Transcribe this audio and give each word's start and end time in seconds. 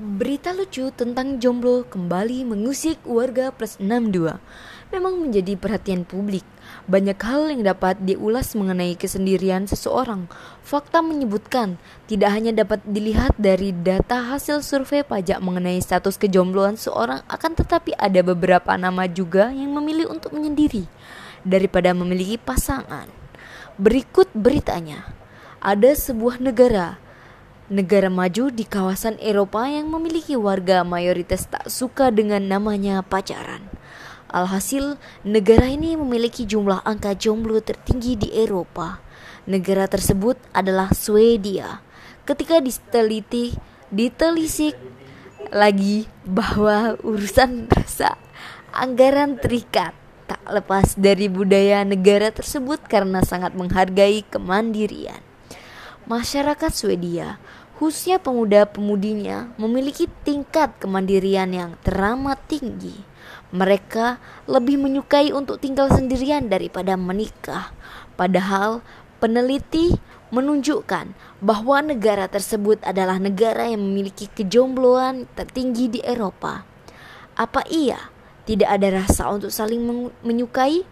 Berita 0.00 0.56
lucu 0.56 0.88
tentang 0.96 1.36
jomblo 1.44 1.84
kembali 1.84 2.48
mengusik 2.48 3.04
warga 3.04 3.52
plus 3.52 3.76
62 3.76 4.40
memang 4.96 5.20
menjadi 5.20 5.60
perhatian 5.60 6.08
publik. 6.08 6.40
Banyak 6.88 7.20
hal 7.20 7.52
yang 7.52 7.68
dapat 7.68 8.00
diulas 8.00 8.56
mengenai 8.56 8.96
kesendirian 8.96 9.68
seseorang. 9.68 10.24
Fakta 10.64 11.04
menyebutkan 11.04 11.76
tidak 12.08 12.32
hanya 12.32 12.64
dapat 12.64 12.80
dilihat 12.88 13.36
dari 13.36 13.76
data 13.76 14.24
hasil 14.32 14.64
survei 14.64 15.04
pajak 15.04 15.36
mengenai 15.44 15.76
status 15.84 16.16
kejombloan 16.16 16.80
seorang 16.80 17.20
akan 17.28 17.52
tetapi 17.60 17.92
ada 18.00 18.24
beberapa 18.24 18.72
nama 18.80 19.04
juga 19.04 19.52
yang 19.52 19.76
memilih 19.76 20.08
untuk 20.08 20.32
menyendiri 20.32 20.88
daripada 21.44 21.92
memiliki 21.92 22.40
pasangan. 22.40 23.04
Berikut 23.76 24.32
beritanya. 24.32 25.12
Ada 25.60 25.92
sebuah 25.92 26.40
negara 26.40 27.09
negara 27.70 28.10
maju 28.10 28.50
di 28.50 28.66
kawasan 28.66 29.14
Eropa 29.22 29.70
yang 29.70 29.94
memiliki 29.94 30.34
warga 30.34 30.82
mayoritas 30.82 31.46
tak 31.46 31.70
suka 31.70 32.10
dengan 32.10 32.42
namanya 32.50 32.98
pacaran. 33.06 33.62
Alhasil, 34.26 34.98
negara 35.22 35.70
ini 35.70 35.94
memiliki 35.94 36.42
jumlah 36.46 36.82
angka 36.82 37.14
jomblo 37.14 37.62
tertinggi 37.62 38.18
di 38.18 38.28
Eropa. 38.34 38.98
Negara 39.46 39.86
tersebut 39.86 40.34
adalah 40.50 40.90
Swedia. 40.90 41.82
Ketika 42.26 42.58
diteliti, 42.58 43.54
ditelisik 43.90 44.74
lagi 45.54 46.10
bahwa 46.26 46.98
urusan 47.06 47.70
rasa 47.70 48.18
anggaran 48.74 49.38
terikat 49.38 49.94
tak 50.30 50.42
lepas 50.46 50.94
dari 50.94 51.26
budaya 51.26 51.82
negara 51.82 52.30
tersebut 52.30 52.86
karena 52.86 53.22
sangat 53.26 53.54
menghargai 53.58 54.22
kemandirian. 54.30 55.18
Masyarakat 56.06 56.70
Swedia 56.70 57.42
khususnya 57.80 58.20
pemuda-pemudinya 58.20 59.56
memiliki 59.56 60.04
tingkat 60.20 60.76
kemandirian 60.76 61.48
yang 61.48 61.70
teramat 61.80 62.36
tinggi. 62.44 62.92
Mereka 63.56 64.20
lebih 64.44 64.76
menyukai 64.76 65.32
untuk 65.32 65.64
tinggal 65.64 65.88
sendirian 65.88 66.52
daripada 66.52 67.00
menikah. 67.00 67.72
Padahal 68.20 68.84
peneliti 69.16 69.96
menunjukkan 70.28 71.16
bahwa 71.40 71.80
negara 71.80 72.28
tersebut 72.28 72.84
adalah 72.84 73.16
negara 73.16 73.64
yang 73.64 73.80
memiliki 73.80 74.28
kejombloan 74.28 75.24
tertinggi 75.32 75.88
di 75.88 76.00
Eropa. 76.04 76.68
Apa 77.32 77.64
iya 77.72 78.12
tidak 78.44 78.76
ada 78.76 79.02
rasa 79.02 79.32
untuk 79.32 79.48
saling 79.48 79.80
menyukai? 80.20 80.84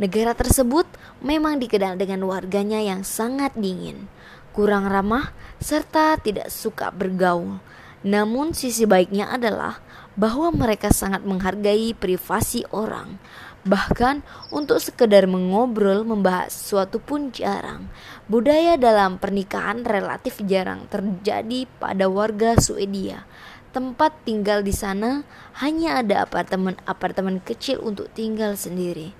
Negara 0.00 0.32
tersebut 0.32 0.88
memang 1.20 1.60
dikenal 1.60 2.00
dengan 2.00 2.24
warganya 2.24 2.80
yang 2.80 3.04
sangat 3.04 3.52
dingin 3.54 4.08
kurang 4.52 4.86
ramah, 4.86 5.32
serta 5.58 6.20
tidak 6.20 6.52
suka 6.52 6.92
bergaul. 6.92 7.58
Namun, 8.04 8.52
sisi 8.52 8.86
baiknya 8.86 9.32
adalah 9.32 9.80
bahwa 10.14 10.52
mereka 10.52 10.92
sangat 10.92 11.24
menghargai 11.24 11.96
privasi 11.96 12.68
orang. 12.70 13.16
Bahkan 13.62 14.26
untuk 14.50 14.82
sekedar 14.82 15.30
mengobrol 15.30 16.02
membahas 16.02 16.50
sesuatu 16.50 16.98
pun 16.98 17.30
jarang. 17.30 17.86
Budaya 18.26 18.74
dalam 18.74 19.22
pernikahan 19.22 19.86
relatif 19.86 20.42
jarang 20.42 20.90
terjadi 20.90 21.70
pada 21.78 22.10
warga 22.10 22.58
Swedia. 22.58 23.22
Tempat 23.70 24.26
tinggal 24.26 24.66
di 24.66 24.74
sana 24.74 25.22
hanya 25.62 26.02
ada 26.02 26.26
apartemen-apartemen 26.26 27.40
kecil 27.40 27.80
untuk 27.80 28.10
tinggal 28.12 28.58
sendiri. 28.58 29.14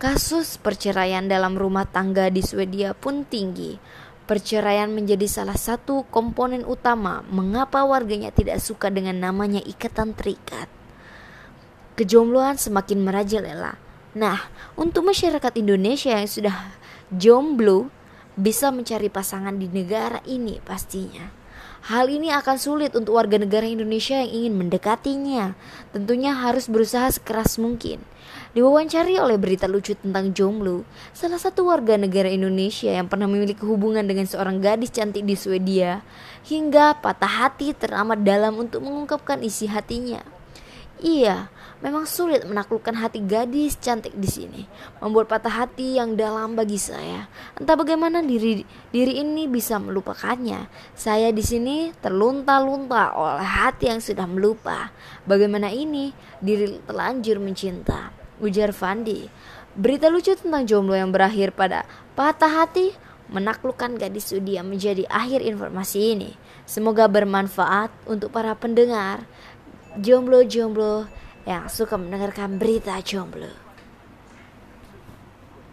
Kasus 0.00 0.56
perceraian 0.56 1.28
dalam 1.28 1.58
rumah 1.58 1.84
tangga 1.84 2.32
di 2.32 2.40
Swedia 2.40 2.96
pun 2.96 3.28
tinggi. 3.28 3.76
Perceraian 4.30 4.94
menjadi 4.94 5.26
salah 5.26 5.58
satu 5.58 6.06
komponen 6.06 6.62
utama 6.62 7.26
mengapa 7.34 7.82
warganya 7.82 8.30
tidak 8.30 8.62
suka 8.62 8.86
dengan 8.86 9.18
namanya 9.18 9.58
ikatan 9.58 10.14
terikat. 10.14 10.70
Kejombloan 11.98 12.54
semakin 12.54 13.02
merajalela. 13.02 13.74
Nah, 14.14 14.38
untuk 14.78 15.10
masyarakat 15.10 15.50
Indonesia 15.58 16.14
yang 16.14 16.30
sudah 16.30 16.78
jomblo 17.10 17.90
bisa 18.38 18.70
mencari 18.70 19.10
pasangan 19.10 19.58
di 19.58 19.66
negara 19.66 20.22
ini 20.30 20.62
pastinya. 20.62 21.39
Hal 21.80 22.12
ini 22.12 22.28
akan 22.28 22.60
sulit 22.60 22.92
untuk 22.92 23.16
warga 23.16 23.40
negara 23.40 23.64
Indonesia 23.64 24.20
yang 24.20 24.28
ingin 24.28 24.54
mendekatinya. 24.60 25.56
Tentunya 25.96 26.36
harus 26.36 26.68
berusaha 26.68 27.08
sekeras 27.08 27.56
mungkin. 27.56 28.04
Diwawancari 28.52 29.16
oleh 29.16 29.40
berita 29.40 29.64
lucu 29.64 29.96
tentang 29.96 30.34
jomblo, 30.36 30.84
salah 31.16 31.38
satu 31.38 31.70
warga 31.70 31.94
negara 31.96 32.28
Indonesia 32.28 32.90
yang 32.90 33.08
pernah 33.08 33.30
memiliki 33.30 33.62
hubungan 33.64 34.04
dengan 34.04 34.26
seorang 34.26 34.58
gadis 34.58 34.90
cantik 34.90 35.24
di 35.24 35.38
Swedia, 35.38 36.04
hingga 36.44 36.98
patah 36.98 37.48
hati 37.48 37.72
teramat 37.72 38.26
dalam 38.26 38.58
untuk 38.58 38.82
mengungkapkan 38.84 39.40
isi 39.40 39.70
hatinya. 39.70 40.39
Iya, 41.00 41.48
memang 41.80 42.04
sulit 42.04 42.44
menaklukkan 42.44 42.92
hati 42.92 43.24
gadis 43.24 43.80
cantik 43.80 44.12
di 44.12 44.28
sini, 44.28 44.68
membuat 45.00 45.32
patah 45.32 45.64
hati 45.64 45.96
yang 45.96 46.12
dalam 46.12 46.52
bagi 46.52 46.76
saya. 46.76 47.24
Entah 47.56 47.72
bagaimana 47.72 48.20
diri 48.20 48.60
diri 48.92 49.16
ini 49.16 49.48
bisa 49.48 49.80
melupakannya. 49.80 50.68
Saya 50.92 51.32
di 51.32 51.40
sini 51.40 51.88
terlunta-lunta 52.04 53.16
oleh 53.16 53.48
hati 53.48 53.88
yang 53.88 54.04
sudah 54.04 54.28
melupa. 54.28 54.92
Bagaimana 55.24 55.72
ini 55.72 56.12
diri 56.44 56.84
telanjur 56.84 57.40
mencinta 57.40 58.12
ujar 58.44 58.76
Fandi. 58.76 59.24
Berita 59.72 60.12
lucu 60.12 60.36
tentang 60.36 60.68
jomblo 60.68 60.92
yang 60.92 61.16
berakhir 61.16 61.56
pada 61.56 61.88
patah 62.12 62.60
hati 62.60 62.92
menaklukkan 63.30 63.94
gadis 63.94 64.34
Sudia 64.34 64.66
menjadi 64.66 65.06
akhir 65.06 65.40
informasi 65.46 66.18
ini. 66.18 66.30
Semoga 66.66 67.06
bermanfaat 67.06 67.90
untuk 68.10 68.34
para 68.34 68.52
pendengar 68.58 69.22
jomblo-jomblo 69.98 71.10
yang 71.48 71.66
suka 71.66 71.98
mendengarkan 71.98 72.60
berita 72.60 72.94
jomblo. 73.02 73.69